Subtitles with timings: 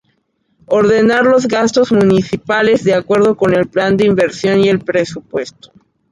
[0.65, 5.71] Ordenar los gastos municipales de acuerdo con el plan de inversión y el presupuesto.